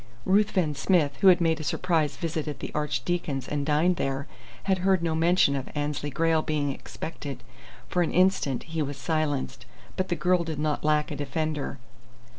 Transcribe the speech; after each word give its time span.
Ruthven 0.25 0.73
Smith, 0.73 1.17
who 1.17 1.27
had 1.27 1.39
made 1.39 1.59
a 1.59 1.63
surprise 1.63 2.17
visit 2.17 2.47
at 2.47 2.57
the 2.59 2.71
Archdeacon's 2.73 3.47
and 3.47 3.63
dined 3.63 3.97
there, 3.97 4.25
had 4.63 4.79
heard 4.79 5.03
no 5.03 5.13
mention 5.13 5.55
of 5.55 5.69
Annesley 5.75 6.09
Grayle 6.09 6.41
being 6.41 6.71
expected. 6.71 7.43
For 7.87 8.01
an 8.01 8.11
instant 8.11 8.63
he 8.63 8.81
was 8.81 8.97
silenced, 8.97 9.67
but 9.95 10.07
the 10.07 10.15
girl 10.15 10.43
did 10.43 10.57
not 10.57 10.83
lack 10.83 11.11
a 11.11 11.15
defender. 11.15 11.77